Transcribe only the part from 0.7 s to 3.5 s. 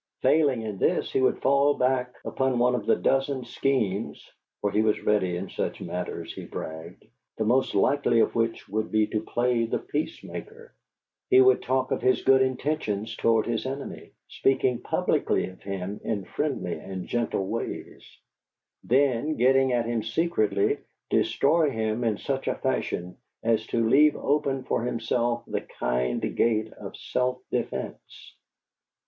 this, he would fall back upon one of a dozen